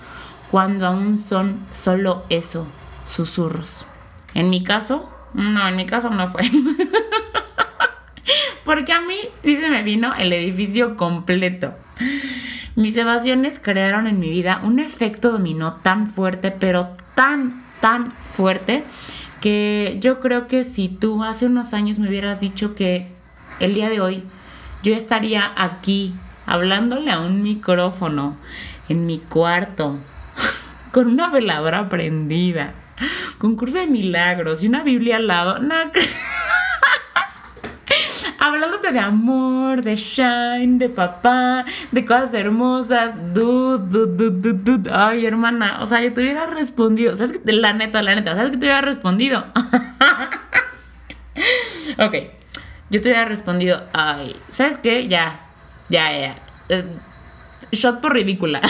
cuando 0.50 0.88
aún 0.88 1.20
son 1.20 1.66
solo 1.72 2.24
eso, 2.30 2.68
susurros. 3.06 3.86
En 4.34 4.50
mi 4.50 4.64
caso, 4.64 5.10
no, 5.34 5.68
en 5.68 5.76
mi 5.76 5.86
caso 5.86 6.10
no 6.10 6.30
fue. 6.30 6.42
Porque 8.66 8.94
a 8.94 9.02
mí 9.02 9.16
sí 9.44 9.58
se 9.58 9.70
me 9.70 9.84
vino 9.84 10.14
el 10.16 10.34
edificio 10.34 10.98
completo. 10.98 11.74
Mis 12.76 12.96
evasiones 12.98 13.60
crearon 13.60 14.08
en 14.08 14.20
mi 14.20 14.30
vida 14.30 14.62
un 14.64 14.80
efecto 14.80 15.32
dominó 15.32 15.74
tan 15.76 16.08
fuerte, 16.08 16.52
pero 16.52 16.96
tan, 17.16 17.64
tan 17.82 18.14
fuerte, 18.30 18.84
que 19.42 19.98
yo 20.02 20.20
creo 20.20 20.48
que 20.48 20.64
si 20.64 20.88
tú 20.90 21.24
hace 21.24 21.46
unos 21.46 21.74
años 21.74 22.00
me 22.00 22.10
hubieras 22.10 22.40
dicho 22.40 22.76
que 22.76 23.12
el 23.60 23.74
día 23.74 23.90
de 23.90 24.02
hoy 24.02 24.24
yo 24.84 24.96
estaría 24.96 25.52
aquí 25.56 26.14
hablándole 26.46 27.12
a 27.12 27.20
un 27.20 27.44
micrófono 27.44 28.38
en 28.88 29.06
mi 29.06 29.20
cuarto 29.20 29.98
con 30.92 31.08
una 31.08 31.30
veladora 31.30 31.90
prendida, 31.90 32.74
concurso 33.38 33.78
de 33.78 33.88
milagros 33.88 34.64
y 34.64 34.68
una 34.68 34.84
Biblia 34.84 35.18
al 35.18 35.28
lado. 35.28 35.60
No. 35.60 35.76
Hablándote 38.42 38.94
de 38.94 39.00
amor, 39.00 39.82
de 39.82 39.98
shine, 39.98 40.78
de 40.78 40.88
papá, 40.88 41.66
de 41.92 42.06
cosas 42.06 42.34
hermosas. 42.34 43.34
Dude, 43.34 43.90
dude, 43.90 44.30
dude, 44.30 44.54
dude, 44.54 44.90
Ay, 44.94 45.26
hermana. 45.26 45.80
O 45.82 45.86
sea, 45.86 46.02
yo 46.02 46.14
te 46.14 46.22
hubiera 46.22 46.46
respondido. 46.46 47.18
¿Sabes 47.18 47.38
que 47.38 47.52
la 47.52 47.74
neta, 47.74 48.02
la 48.02 48.16
neta? 48.16 48.38
¿Sabes 48.38 48.52
que 48.52 48.58
te 48.58 48.66
hubiera 48.66 48.80
respondido? 48.80 49.46
ok. 51.98 52.16
Yo 52.90 53.02
te 53.02 53.10
hubiera 53.10 53.26
respondido. 53.26 53.84
Ay, 53.92 54.38
¿sabes 54.48 54.78
qué? 54.78 55.10
Ya. 55.10 55.42
Ya, 55.90 56.18
ya. 56.18 56.38
Eh, 56.70 56.86
shot 57.72 58.00
por 58.00 58.14
ridícula. 58.14 58.62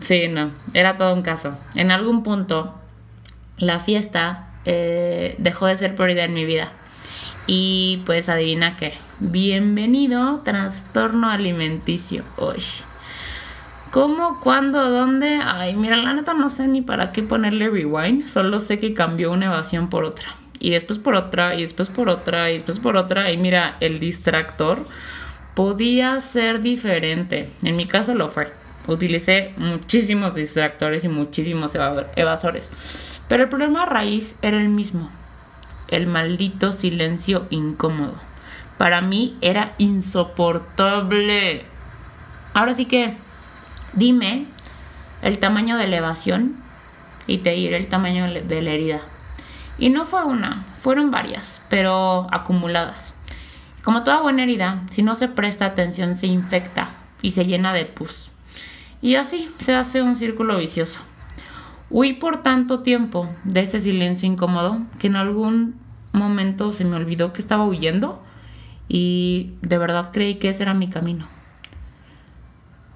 Sí, 0.00 0.28
no, 0.28 0.52
era 0.74 0.96
todo 0.96 1.14
un 1.14 1.22
caso. 1.22 1.58
En 1.74 1.90
algún 1.90 2.22
punto, 2.22 2.74
la 3.58 3.80
fiesta 3.80 4.50
eh, 4.64 5.34
dejó 5.38 5.66
de 5.66 5.76
ser 5.76 5.94
prioridad 5.94 6.26
en 6.26 6.34
mi 6.34 6.44
vida. 6.44 6.72
Y 7.46 8.02
pues 8.06 8.28
adivina 8.28 8.76
qué. 8.76 8.94
Bienvenido, 9.18 10.40
trastorno 10.40 11.30
alimenticio. 11.30 12.24
Uy. 12.36 12.62
¿Cómo? 13.90 14.40
¿Cuándo? 14.40 14.90
¿Dónde? 14.90 15.40
Ay, 15.42 15.74
mira, 15.74 15.96
la 15.96 16.12
neta 16.12 16.34
no 16.34 16.50
sé 16.50 16.68
ni 16.68 16.82
para 16.82 17.12
qué 17.12 17.22
ponerle 17.22 17.70
rewind. 17.70 18.24
Solo 18.24 18.60
sé 18.60 18.78
que 18.78 18.94
cambió 18.94 19.32
una 19.32 19.46
evasión 19.46 19.88
por 19.88 20.04
otra. 20.04 20.34
Y 20.58 20.70
después 20.70 20.98
por 20.98 21.14
otra, 21.14 21.54
y 21.54 21.62
después 21.62 21.88
por 21.88 22.08
otra, 22.08 22.50
y 22.50 22.54
después 22.54 22.78
por 22.78 22.96
otra. 22.96 23.30
Y 23.30 23.38
mira, 23.38 23.76
el 23.80 24.00
distractor 24.00 24.84
podía 25.54 26.20
ser 26.20 26.60
diferente. 26.60 27.50
En 27.62 27.76
mi 27.76 27.86
caso 27.86 28.14
lo 28.14 28.28
fue 28.28 28.52
utilicé 28.86 29.54
muchísimos 29.56 30.34
distractores 30.34 31.04
y 31.04 31.08
muchísimos 31.08 31.74
evasores. 31.74 32.72
Pero 33.28 33.44
el 33.44 33.48
problema 33.48 33.86
raíz 33.86 34.38
era 34.42 34.58
el 34.58 34.68
mismo. 34.68 35.10
El 35.88 36.06
maldito 36.06 36.72
silencio 36.72 37.46
incómodo. 37.50 38.14
Para 38.78 39.00
mí 39.00 39.36
era 39.40 39.74
insoportable. 39.78 41.64
Ahora 42.54 42.74
sí 42.74 42.86
que 42.86 43.16
dime 43.92 44.46
el 45.22 45.38
tamaño 45.38 45.76
de 45.76 45.88
la 45.88 45.96
evasión 45.96 46.56
y 47.26 47.38
te 47.38 47.50
diré 47.50 47.76
el 47.76 47.88
tamaño 47.88 48.26
de 48.26 48.62
la 48.62 48.70
herida. 48.70 49.00
Y 49.78 49.90
no 49.90 50.04
fue 50.04 50.24
una, 50.24 50.64
fueron 50.78 51.10
varias, 51.10 51.62
pero 51.68 52.26
acumuladas. 52.32 53.14
Como 53.82 54.04
toda 54.04 54.20
buena 54.20 54.42
herida, 54.42 54.82
si 54.90 55.02
no 55.02 55.14
se 55.14 55.28
presta 55.28 55.66
atención 55.66 56.16
se 56.16 56.26
infecta 56.26 56.90
y 57.22 57.32
se 57.32 57.44
llena 57.44 57.72
de 57.72 57.84
pus. 57.84 58.30
Y 59.02 59.16
así 59.16 59.50
se 59.58 59.74
hace 59.74 60.02
un 60.02 60.16
círculo 60.16 60.58
vicioso. 60.58 61.00
Huí 61.90 62.14
por 62.14 62.42
tanto 62.42 62.80
tiempo 62.80 63.28
de 63.44 63.60
ese 63.60 63.78
silencio 63.78 64.28
incómodo 64.28 64.80
que 64.98 65.06
en 65.06 65.16
algún 65.16 65.76
momento 66.12 66.72
se 66.72 66.84
me 66.84 66.96
olvidó 66.96 67.32
que 67.32 67.40
estaba 67.40 67.64
huyendo 67.64 68.22
y 68.88 69.52
de 69.62 69.78
verdad 69.78 70.10
creí 70.12 70.36
que 70.36 70.48
ese 70.48 70.64
era 70.64 70.74
mi 70.74 70.88
camino. 70.88 71.28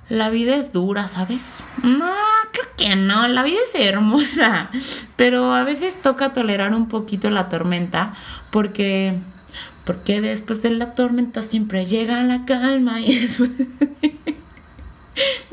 La 0.08 0.28
vida 0.28 0.56
es 0.56 0.72
dura, 0.72 1.06
¿sabes? 1.06 1.62
No, 1.84 2.10
creo 2.52 2.66
que 2.76 2.96
no, 2.96 3.28
la 3.28 3.44
vida 3.44 3.58
es 3.62 3.74
hermosa, 3.76 4.70
pero 5.14 5.54
a 5.54 5.62
veces 5.62 6.02
toca 6.02 6.32
tolerar 6.32 6.74
un 6.74 6.88
poquito 6.88 7.30
la 7.30 7.48
tormenta 7.48 8.14
porque 8.50 9.18
porque 9.84 10.20
después 10.20 10.62
de 10.62 10.70
la 10.70 10.94
tormenta 10.94 11.42
siempre 11.42 11.84
llega 11.84 12.22
la 12.22 12.44
calma 12.44 13.00
y 13.00 13.18
después 13.20 13.50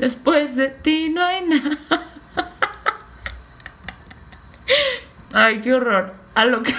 Después 0.08 0.56
de 0.56 0.70
ti 0.70 1.10
no 1.10 1.22
hay 1.22 1.44
nada. 1.44 1.76
Ay, 5.34 5.60
qué 5.60 5.74
horror. 5.74 6.14
A 6.34 6.46
lo 6.46 6.62
que. 6.62 6.74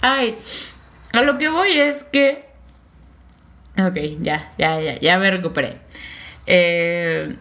Ay, 0.00 0.38
a 1.12 1.20
lo 1.20 1.36
que 1.36 1.50
voy 1.50 1.72
es 1.72 2.04
que. 2.04 2.48
Ok, 3.78 3.98
ya, 4.22 4.50
ya, 4.56 4.80
ya, 4.80 4.98
ya 4.98 5.18
me 5.18 5.30
recuperé. 5.30 5.78
Eh, 6.46 7.36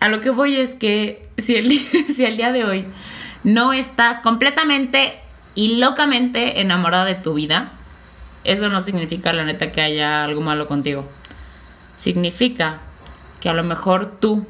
a 0.00 0.08
lo 0.08 0.20
que 0.20 0.30
voy 0.30 0.56
es 0.56 0.74
que 0.74 1.28
si 1.38 1.54
el, 1.54 1.70
si 2.12 2.24
el 2.24 2.36
día 2.36 2.50
de 2.50 2.64
hoy 2.64 2.86
no 3.44 3.72
estás 3.72 4.18
completamente 4.18 5.20
y 5.54 5.76
locamente 5.76 6.60
enamorada 6.60 7.04
de 7.04 7.14
tu 7.14 7.34
vida, 7.34 7.70
eso 8.52 8.68
no 8.68 8.82
significa 8.82 9.32
la 9.32 9.44
neta 9.44 9.70
que 9.70 9.80
haya 9.80 10.24
algo 10.24 10.40
malo 10.40 10.66
contigo. 10.66 11.08
Significa 11.96 12.80
que 13.40 13.48
a 13.48 13.54
lo 13.54 13.62
mejor 13.62 14.18
tú, 14.18 14.44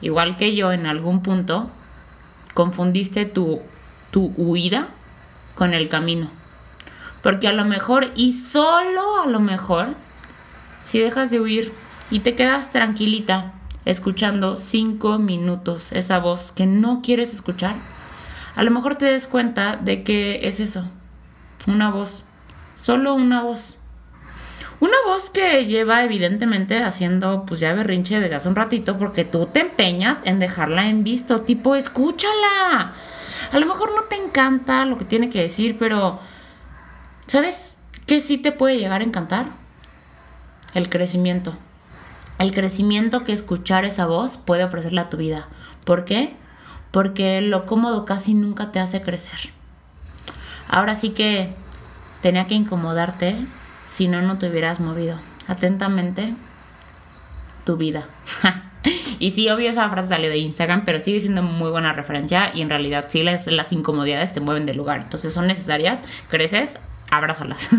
igual 0.00 0.36
que 0.36 0.56
yo 0.56 0.72
en 0.72 0.86
algún 0.86 1.22
punto, 1.22 1.70
confundiste 2.54 3.26
tu, 3.26 3.60
tu 4.10 4.32
huida 4.38 4.88
con 5.54 5.74
el 5.74 5.90
camino. 5.90 6.30
Porque 7.22 7.46
a 7.46 7.52
lo 7.52 7.66
mejor, 7.66 8.10
y 8.14 8.32
solo 8.32 9.22
a 9.22 9.26
lo 9.26 9.40
mejor, 9.40 9.88
si 10.82 10.98
dejas 10.98 11.30
de 11.30 11.40
huir 11.40 11.74
y 12.10 12.20
te 12.20 12.34
quedas 12.34 12.72
tranquilita 12.72 13.52
escuchando 13.84 14.56
cinco 14.56 15.18
minutos 15.18 15.92
esa 15.92 16.20
voz 16.20 16.52
que 16.52 16.64
no 16.66 17.02
quieres 17.02 17.34
escuchar, 17.34 17.76
a 18.54 18.62
lo 18.62 18.70
mejor 18.70 18.96
te 18.96 19.04
des 19.04 19.28
cuenta 19.28 19.76
de 19.76 20.02
que 20.02 20.40
es 20.48 20.60
eso, 20.60 20.88
una 21.66 21.90
voz, 21.90 22.25
solo 22.76 23.14
una 23.14 23.42
voz. 23.42 23.78
Una 24.78 24.96
voz 25.06 25.30
que 25.30 25.64
lleva 25.64 26.04
evidentemente 26.04 26.82
haciendo 26.82 27.44
pues 27.46 27.60
ya 27.60 27.72
berrinche 27.72 28.20
desde 28.20 28.34
hace 28.34 28.48
un 28.48 28.56
ratito 28.56 28.98
porque 28.98 29.24
tú 29.24 29.46
te 29.46 29.60
empeñas 29.60 30.18
en 30.24 30.38
dejarla 30.38 30.88
en 30.88 31.02
visto, 31.02 31.42
tipo 31.42 31.74
escúchala. 31.74 32.92
A 33.52 33.58
lo 33.58 33.66
mejor 33.66 33.94
no 33.94 34.02
te 34.02 34.16
encanta 34.16 34.84
lo 34.84 34.98
que 34.98 35.06
tiene 35.06 35.30
que 35.30 35.40
decir, 35.40 35.78
pero 35.78 36.20
¿sabes 37.26 37.78
qué 38.06 38.20
sí 38.20 38.36
te 38.36 38.52
puede 38.52 38.78
llegar 38.78 39.00
a 39.00 39.04
encantar? 39.04 39.46
El 40.74 40.90
crecimiento. 40.90 41.56
El 42.38 42.52
crecimiento 42.52 43.24
que 43.24 43.32
escuchar 43.32 43.86
esa 43.86 44.04
voz 44.04 44.36
puede 44.36 44.64
ofrecerle 44.64 45.00
a 45.00 45.08
tu 45.08 45.16
vida. 45.16 45.48
¿Por 45.84 46.04
qué? 46.04 46.36
Porque 46.90 47.40
lo 47.40 47.64
cómodo 47.64 48.04
casi 48.04 48.34
nunca 48.34 48.72
te 48.72 48.80
hace 48.80 49.00
crecer. 49.00 49.38
Ahora 50.68 50.94
sí 50.94 51.10
que 51.10 51.54
tenía 52.26 52.48
que 52.48 52.54
incomodarte 52.54 53.36
si 53.84 54.08
no, 54.08 54.20
no 54.20 54.36
te 54.36 54.50
hubieras 54.50 54.80
movido. 54.80 55.20
Atentamente, 55.46 56.34
tu 57.62 57.76
vida. 57.76 58.08
y 59.20 59.30
sí, 59.30 59.48
obvio, 59.48 59.70
esa 59.70 59.88
frase 59.90 60.08
salió 60.08 60.28
de 60.28 60.38
Instagram, 60.38 60.84
pero 60.84 60.98
sigue 60.98 61.20
siendo 61.20 61.44
muy 61.44 61.70
buena 61.70 61.92
referencia 61.92 62.50
y 62.52 62.62
en 62.62 62.68
realidad 62.68 63.04
sí 63.06 63.22
las, 63.22 63.72
incomodidades 63.72 64.32
te 64.32 64.40
mueven 64.40 64.66
del 64.66 64.76
lugar. 64.76 65.02
Entonces 65.02 65.32
son 65.32 65.46
necesarias, 65.46 66.02
creces, 66.28 66.80
abrázalas. 67.12 67.70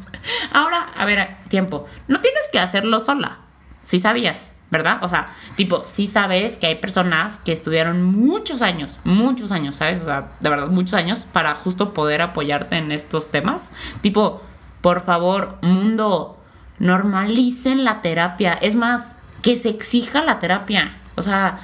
Ahora, 0.52 0.90
a 0.94 1.06
ver, 1.06 1.38
tiempo. 1.48 1.88
No 2.06 2.20
tienes 2.20 2.42
que 2.52 2.58
hacerlo 2.58 3.00
sola. 3.00 3.38
Si 3.80 4.00
sabías, 4.00 4.52
¿verdad? 4.70 4.98
O 5.02 5.08
sea, 5.08 5.28
tipo, 5.56 5.84
si 5.86 6.06
sabes 6.06 6.58
que 6.58 6.66
hay 6.66 6.74
personas 6.76 7.38
que 7.44 7.52
estudiaron 7.52 8.02
muchos 8.02 8.62
años, 8.62 8.98
muchos 9.04 9.52
años, 9.52 9.76
¿sabes? 9.76 10.02
O 10.02 10.06
sea, 10.06 10.32
de 10.40 10.50
verdad, 10.50 10.68
muchos 10.68 10.94
años 10.94 11.26
para 11.32 11.54
justo 11.54 11.94
poder 11.94 12.22
apoyarte 12.22 12.76
en 12.76 12.90
estos 12.90 13.30
temas. 13.30 13.72
Tipo, 14.00 14.42
por 14.80 15.00
favor, 15.02 15.58
mundo, 15.62 16.38
normalicen 16.78 17.84
la 17.84 18.02
terapia. 18.02 18.54
Es 18.54 18.74
más, 18.74 19.18
que 19.42 19.56
se 19.56 19.68
exija 19.68 20.24
la 20.24 20.38
terapia. 20.38 20.98
O 21.16 21.22
sea, 21.22 21.56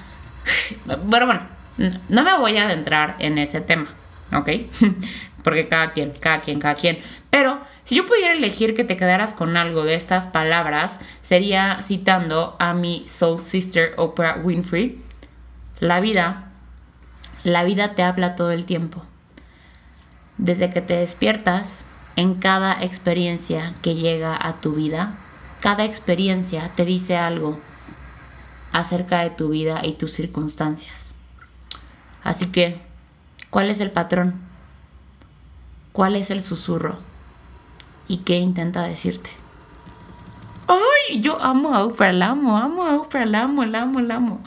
bueno, 1.05 1.27
bueno, 1.27 1.43
no 2.09 2.23
me 2.23 2.39
voy 2.39 2.59
a 2.59 2.67
adentrar 2.67 3.17
en 3.19 3.39
ese 3.39 3.61
tema, 3.61 3.89
¿ok? 4.33 4.51
Porque 5.43 5.69
cada 5.69 5.93
quien, 5.93 6.13
cada 6.21 6.41
quien, 6.41 6.61
cada 6.61 6.75
quien. 6.75 7.01
Pero 7.31 7.61
si 7.91 7.97
yo 7.97 8.07
pudiera 8.07 8.35
elegir 8.35 8.77
que 8.77 8.85
te 8.85 8.97
quedaras 8.97 9.35
con 9.35 9.57
algo 9.57 9.83
de 9.83 9.97
estas 9.97 10.29
palabras, 10.29 11.01
sería 11.23 11.83
citando 11.83 12.55
a 12.61 12.73
mi 12.73 13.05
soul 13.09 13.41
sister 13.41 13.95
Oprah 13.97 14.39
Winfrey. 14.45 15.03
La 15.81 15.99
vida, 15.99 16.53
la 17.43 17.65
vida 17.65 17.97
te 17.97 18.05
habla 18.05 18.37
todo 18.37 18.53
el 18.53 18.65
tiempo. 18.65 19.03
Desde 20.39 20.71
que 20.71 20.83
te 20.83 20.99
despiertas, 20.99 21.85
en 22.15 22.35
cada 22.35 22.81
experiencia 22.81 23.75
que 23.83 23.97
llega 23.97 24.39
a 24.41 24.61
tu 24.61 24.75
vida, 24.75 25.19
cada 25.61 25.85
experiencia 25.85 26.71
te 26.71 26.85
dice 26.85 27.17
algo 27.17 27.59
acerca 28.71 29.23
de 29.23 29.31
tu 29.31 29.49
vida 29.49 29.81
y 29.83 29.95
tus 29.95 30.13
circunstancias. 30.13 31.13
Así 32.23 32.53
que, 32.53 32.81
¿cuál 33.51 33.69
es 33.69 33.81
el 33.81 33.91
patrón? 33.91 34.41
¿Cuál 35.91 36.15
es 36.15 36.31
el 36.31 36.41
susurro? 36.41 37.10
¿Y 38.11 38.17
qué 38.25 38.39
intenta 38.39 38.83
decirte? 38.83 39.31
¡Ay! 40.67 41.21
Yo 41.21 41.41
amo 41.41 41.77
a 41.77 41.85
Oprah, 41.85 42.13
la 42.13 42.31
amo, 42.31 42.57
amo 42.57 42.85
a 42.85 42.97
Oprah, 42.97 43.25
la 43.25 43.43
amo, 43.43 43.65
la 43.65 43.83
amo, 43.83 44.01
la 44.01 44.17
amo. 44.17 44.43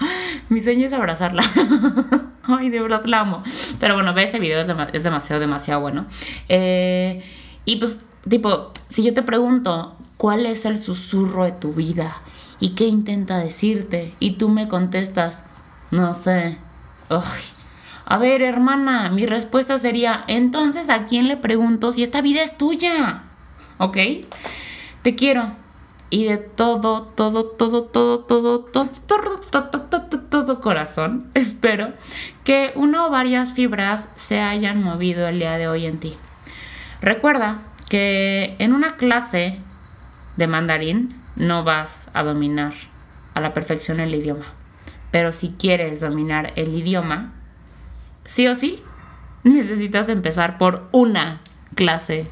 Mi 0.49 0.60
sueño 0.60 0.86
es 0.86 0.91
abrazarla. 0.91 1.43
Ay, 2.43 2.69
de 2.69 2.82
verdad 2.82 3.06
la 3.06 3.21
amo. 3.21 3.41
Pero 3.80 3.93
bueno, 3.93 4.13
ve 4.13 4.23
ese 4.23 4.39
video, 4.39 4.60
es, 4.60 4.67
demasiado, 5.06 5.39
demasiado 5.39 5.80
bueno. 5.80 6.06
Eh, 6.49 7.23
y 7.63 7.78
pues, 7.78 7.95
tipo, 8.28 8.73
si 8.89 9.02
yo 9.02 9.13
te 9.13 9.21
pregunto, 9.23 9.95
¿cuál 10.17 10.45
es 10.45 10.65
el 10.65 10.78
susurro 10.78 11.45
de 11.45 11.54
tu 11.54 11.71
vida? 11.71 12.17
¿Y 12.60 12.71
qué 12.71 12.88
intenta 12.88 13.38
decirte? 13.38 14.13
Y 14.19 14.32
tú 14.32 14.49
me 14.49 14.67
contestas, 14.67 15.45
no 15.89 16.15
sé. 16.15 16.58
A 18.04 18.17
ver, 18.17 18.41
hermana, 18.41 19.10
mi 19.10 19.26
respuesta 19.26 19.78
sería, 19.78 20.26
entonces, 20.28 20.89
¿a 20.89 21.06
quién 21.06 21.30
le 21.30 21.38
pregunto 21.38 21.93
si 21.93 22.04
esta 22.04 22.19
vida 22.19 22.43
es 22.43 22.58
tuya? 22.58 23.23
¿Ok? 23.84 23.98
Te 25.02 25.13
quiero. 25.15 25.58
Y 26.10 26.24
de 26.24 26.38
todo, 26.38 27.04
todo, 27.04 27.48
todo, 27.48 27.84
todo, 27.84 28.19
todo, 28.22 28.60
todo, 28.62 28.89
todo, 28.89 29.69
todo, 29.69 30.19
todo, 30.30 30.62
corazón, 30.62 31.30
espero 31.34 31.91
que 32.46 32.72
una 32.76 33.06
o 33.06 33.10
varias 33.10 33.52
fibras 33.52 34.08
se 34.15 34.39
hayan 34.39 34.82
movido 34.82 35.28
el 35.28 35.39
día 35.39 35.58
de 35.58 35.67
hoy 35.67 35.86
en 35.86 36.00
ti. 36.00 36.15
Recuerda 37.02 37.63
que 37.89 38.56
en 38.60 38.72
una 38.72 38.96
clase 38.96 39.60
de 40.38 40.48
mandarín 40.48 41.22
no 41.36 41.65
vas 41.65 42.10
a 42.13 42.24
dominar 42.24 42.74
a 43.34 43.41
la 43.41 43.54
perfección 43.54 44.00
el 44.00 44.15
idioma. 44.15 44.46
Pero 45.12 45.34
si 45.34 45.56
quieres 45.60 46.00
dominar 46.00 46.54
el 46.56 46.74
idioma, 46.74 47.34
sí 48.24 48.48
o 48.48 48.56
sí, 48.56 48.82
necesitas 49.43 50.08
empezar 50.08 50.58
por 50.58 50.88
una 50.93 51.41
clase 51.76 52.28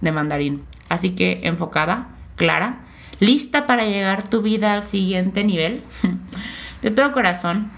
de 0.00 0.12
mandarín. 0.12 0.67
Así 0.88 1.10
que 1.10 1.40
enfocada, 1.44 2.08
clara, 2.36 2.80
lista 3.20 3.66
para 3.66 3.84
llegar 3.84 4.28
tu 4.28 4.42
vida 4.42 4.72
al 4.72 4.82
siguiente 4.82 5.44
nivel. 5.44 5.82
De 6.82 6.90
todo 6.90 7.12
corazón, 7.12 7.70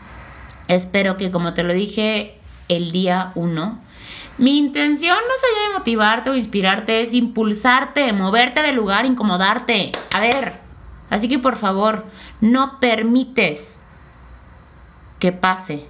espero 0.69 1.17
que 1.17 1.31
como 1.31 1.55
te 1.55 1.63
lo 1.63 1.73
dije 1.73 2.39
el 2.69 2.93
día 2.93 3.33
1, 3.35 3.81
mi 4.39 4.57
intención 4.57 5.17
no 5.17 5.35
allá 5.35 5.69
de 5.69 5.79
motivarte 5.79 6.31
o 6.31 6.35
inspirarte, 6.35 7.03
es 7.03 7.13
impulsarte, 7.13 8.13
moverte 8.13 8.63
del 8.63 8.77
lugar, 8.77 9.05
incomodarte. 9.05 9.93
A 10.15 10.21
ver, 10.21 10.55
así 11.11 11.29
que 11.29 11.39
por 11.39 11.57
favor, 11.57 12.07
no 12.41 12.81
permites 12.81 13.81
que 15.19 15.33
pase 15.33 15.87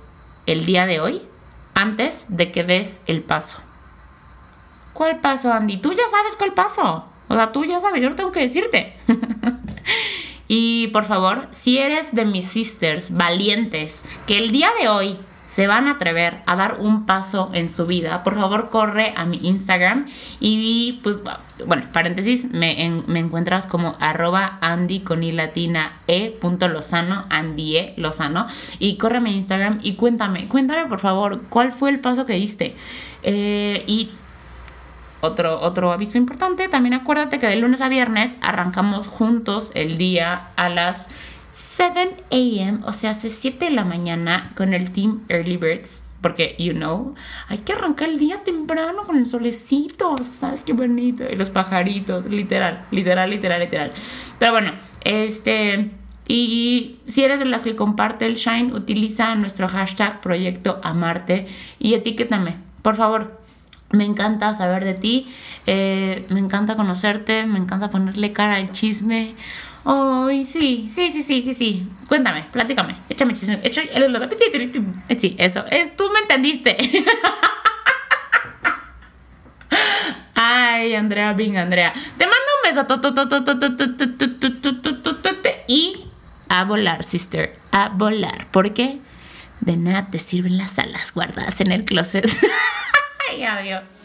el 0.47 0.67
día 0.67 0.87
de 0.87 1.01
hoy 1.01 1.23
antes 1.75 2.27
de 2.29 2.51
que 2.51 2.65
des 2.65 3.03
el 3.07 3.23
paso. 3.23 3.63
¿Cuál 5.01 5.21
paso, 5.21 5.51
Andy? 5.51 5.79
Tú 5.79 5.95
ya 5.95 6.03
sabes 6.11 6.37
cuál 6.37 6.53
paso. 6.53 7.07
O 7.29 7.35
sea, 7.35 7.53
tú 7.53 7.65
ya 7.65 7.81
sabes, 7.81 8.03
yo 8.03 8.11
no 8.11 8.17
tengo 8.17 8.33
que 8.33 8.41
decirte. 8.41 8.99
y 10.47 10.89
por 10.89 11.07
favor, 11.07 11.49
si 11.53 11.79
eres 11.79 12.15
de 12.15 12.27
mis 12.27 12.47
sisters 12.47 13.17
valientes, 13.17 14.05
que 14.27 14.37
el 14.37 14.51
día 14.51 14.69
de 14.79 14.91
hoy 14.91 15.17
se 15.47 15.67
van 15.67 15.89
a 15.89 15.93
atrever 15.93 16.43
a 16.45 16.55
dar 16.55 16.81
un 16.81 17.07
paso 17.07 17.51
en 17.55 17.71
su 17.71 17.87
vida, 17.87 18.23
por 18.23 18.35
favor 18.35 18.69
corre 18.69 19.15
a 19.17 19.25
mi 19.25 19.39
Instagram 19.39 20.07
y 20.39 21.01
pues, 21.03 21.23
bueno, 21.67 21.85
paréntesis, 21.95 22.51
me, 22.51 22.85
encuentras 22.85 23.67
como 23.67 23.97
arroba 24.01 24.59
Andy 24.61 25.01
con 25.01 25.23
i 25.25 25.31
e 26.09 26.39
lozano, 26.69 27.25
Andy 27.31 27.77
e 27.77 27.95
lozano, 27.97 28.49
y 28.79 28.99
corre 28.99 29.17
a 29.17 29.21
mi 29.21 29.35
Instagram 29.35 29.79
y 29.83 29.95
cuéntame, 29.95 30.47
cuéntame 30.47 30.87
por 30.91 31.01
favor, 31.01 31.41
¿cuál 31.49 31.73
fue 31.73 31.89
el 31.89 32.01
paso 32.01 32.27
que 32.27 32.35
diste? 32.35 32.77
Eh, 33.23 33.83
y 33.87 34.11
otro, 35.21 35.61
otro 35.61 35.93
aviso 35.93 36.19
importante, 36.19 36.69
también 36.69 36.95
acuérdate 36.95 37.39
que 37.39 37.47
de 37.47 37.57
lunes 37.57 37.81
a 37.81 37.89
viernes 37.89 38.35
arrancamos 38.41 39.07
juntos 39.09 39.71
el 39.75 39.99
día 39.99 40.49
a 40.57 40.69
las 40.69 41.09
7 41.53 42.17
a.m., 42.31 42.81
o 42.85 42.93
sea, 42.93 43.11
hace 43.11 43.31
7 43.31 43.67
de 43.67 43.71
la 43.73 43.85
mañana 43.85 44.51
con 44.57 44.73
el 44.73 44.93
Team 44.93 45.25
Early 45.29 45.57
Birds. 45.57 46.05
porque, 46.21 46.55
you 46.59 46.73
know, 46.75 47.15
hay 47.49 47.59
que 47.59 47.73
arrancar 47.73 48.09
el 48.09 48.19
día 48.19 48.45
temprano 48.45 49.05
con 49.05 49.17
el 49.17 49.27
solecito, 49.27 50.19
¿sabes 50.19 50.65
qué 50.65 50.73
bonito? 50.73 51.25
Y 51.31 51.37
los 51.37 51.51
pajaritos, 51.51 52.27
literal, 52.27 52.87
literal, 52.91 53.31
literal, 53.31 53.61
literal. 53.61 53.93
Pero 54.39 54.53
bueno, 54.53 54.73
este... 55.03 55.91
Y 56.29 57.01
si 57.07 57.25
eres 57.25 57.41
de 57.41 57.45
las 57.47 57.65
que 57.65 57.75
comparte 57.75 58.25
el 58.25 58.37
Shine, 58.37 58.73
utiliza 58.73 59.35
nuestro 59.35 59.67
hashtag 59.67 60.21
Proyecto 60.21 60.79
Amarte 60.85 61.49
y 61.81 61.95
etiquétame, 61.95 62.55
por 62.83 62.95
favor. 62.95 63.40
Me 63.93 64.05
encanta 64.05 64.55
saber 64.55 64.85
de 64.85 64.95
ti, 64.95 65.35
eh, 65.67 66.25
me 66.31 66.39
encanta 66.39 66.77
conocerte, 66.77 67.45
me 67.45 67.59
encanta 67.59 67.91
ponerle 67.91 68.33
cara 68.33 68.55
al 68.57 68.71
chisme. 68.71 69.35
Ay, 69.85 70.45
sí, 70.45 70.89
sí, 70.95 71.11
sí, 71.11 71.23
sí, 71.25 71.43
sí, 71.43 71.55
sí. 71.55 71.89
Cuéntame, 72.07 72.45
platícame, 72.53 72.95
échame 73.09 73.33
chisme. 73.35 73.61
Échame, 73.65 73.89
sí, 75.19 75.35
eso, 75.39 75.65
es, 75.71 75.97
tú 75.97 76.09
me 76.13 76.21
entendiste. 76.21 76.77
Ay, 80.35 80.95
Andrea, 80.95 81.33
Bing, 81.33 81.57
Andrea. 81.57 81.93
Te 81.93 82.27
mando 82.27 82.39
un 82.57 82.63
beso. 82.65 82.87
Y 85.67 86.05
a 86.49 86.65
volar, 86.65 87.05
sister, 87.05 87.59
a 87.73 87.89
volar. 87.91 88.51
¿Por 88.51 88.73
qué? 88.73 89.01
De 89.61 89.77
nada 89.77 90.11
te 90.11 90.19
sirven 90.19 90.57
las 90.57 90.79
alas 90.79 91.13
guardadas 91.13 91.61
en 91.61 91.73
el 91.73 91.85
closet. 91.85 92.27
Ay, 93.31 93.45
adiós. 93.45 94.00